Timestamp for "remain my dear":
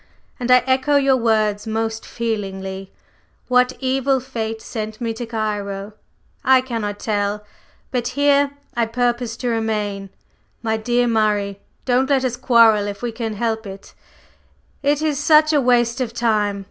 9.49-11.05